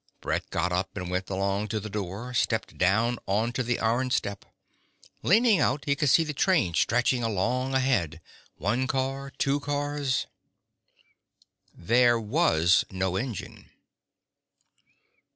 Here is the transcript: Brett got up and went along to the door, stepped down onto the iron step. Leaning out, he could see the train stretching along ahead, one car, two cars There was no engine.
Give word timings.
Brett 0.19 0.49
got 0.49 0.71
up 0.71 0.97
and 0.97 1.11
went 1.11 1.29
along 1.29 1.67
to 1.67 1.79
the 1.79 1.87
door, 1.87 2.33
stepped 2.33 2.75
down 2.79 3.19
onto 3.27 3.61
the 3.61 3.79
iron 3.79 4.09
step. 4.09 4.45
Leaning 5.21 5.59
out, 5.59 5.85
he 5.85 5.95
could 5.95 6.09
see 6.09 6.23
the 6.23 6.33
train 6.33 6.73
stretching 6.73 7.21
along 7.23 7.75
ahead, 7.75 8.19
one 8.55 8.87
car, 8.87 9.29
two 9.37 9.59
cars 9.59 10.25
There 11.71 12.19
was 12.19 12.83
no 12.89 13.15
engine. 13.15 13.69